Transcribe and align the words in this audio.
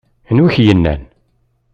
Anwa 0.29 0.45
ay 0.45 0.51
ak-yennan? 0.53 1.01